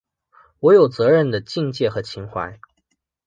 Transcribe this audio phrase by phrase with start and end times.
[0.61, 2.57] 我有责任的境界和情怀